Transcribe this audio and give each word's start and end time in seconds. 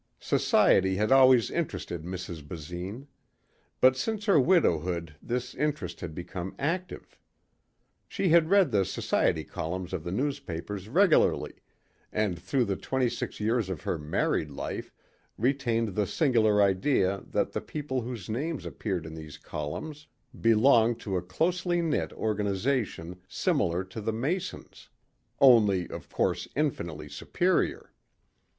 Society 0.19 0.95
had 0.95 1.11
always 1.11 1.51
interested 1.51 2.01
Mrs. 2.01 2.41
Basine. 2.41 3.05
But 3.79 3.95
since 3.95 4.25
her 4.25 4.39
widowhood 4.39 5.13
this 5.21 5.53
interest 5.53 6.01
had 6.01 6.15
become 6.15 6.55
active. 6.57 7.19
She 8.07 8.29
had 8.29 8.49
read 8.49 8.71
the 8.71 8.83
society 8.83 9.43
columns 9.43 9.93
of 9.93 10.03
the 10.03 10.11
newspapers 10.11 10.89
regularly 10.89 11.53
and 12.11 12.39
through 12.41 12.65
the 12.65 12.75
twenty 12.77 13.09
six 13.09 13.39
years 13.39 13.69
of 13.69 13.83
her 13.83 13.99
married 13.99 14.49
life 14.49 14.91
retained 15.37 15.89
the 15.89 16.07
singular 16.07 16.63
idea 16.63 17.21
that 17.27 17.51
the 17.51 17.61
people 17.61 18.01
whose 18.01 18.27
names 18.27 18.65
appeared 18.65 19.05
in 19.05 19.13
these 19.13 19.37
columns 19.37 20.07
belonged 20.41 20.99
to 21.01 21.15
a 21.15 21.21
closely 21.21 21.79
knit 21.79 22.11
organization 22.13 23.21
similar 23.27 23.83
to 23.83 24.01
the 24.01 24.11
Masons 24.11 24.89
only 25.39 25.87
of 25.89 26.09
course, 26.09 26.47
infinitely 26.55 27.07
superior. 27.07 27.91